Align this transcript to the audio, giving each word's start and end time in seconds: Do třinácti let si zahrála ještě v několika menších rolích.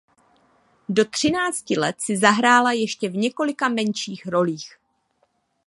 Do 0.89 1.05
třinácti 1.05 1.79
let 1.79 1.95
si 1.99 2.17
zahrála 2.17 2.71
ještě 2.71 3.09
v 3.09 3.13
několika 3.15 3.69
menších 3.69 4.25
rolích. 4.27 4.69